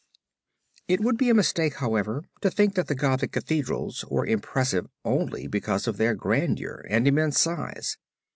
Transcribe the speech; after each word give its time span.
It 0.87 0.99
would 1.01 1.15
be 1.15 1.29
a 1.29 1.35
mistake, 1.35 1.75
however, 1.75 2.23
to 2.41 2.49
think 2.49 2.73
that 2.73 2.87
the 2.87 2.95
Gothic 2.95 3.31
Cathedrals 3.31 4.03
were 4.09 4.25
impressive 4.25 4.87
only 5.05 5.45
because 5.45 5.85
of 5.85 5.97
their 5.97 6.15
grandeur 6.15 6.83
and 6.89 7.07
immense 7.07 7.39
size. 7.39 7.99